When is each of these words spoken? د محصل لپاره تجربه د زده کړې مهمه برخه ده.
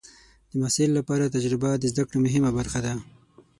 د 0.49 0.51
محصل 0.61 0.89
لپاره 0.99 1.33
تجربه 1.35 1.69
د 1.77 1.83
زده 1.91 2.03
کړې 2.09 2.19
مهمه 2.25 2.51
برخه 2.57 2.79
ده. 2.85 2.93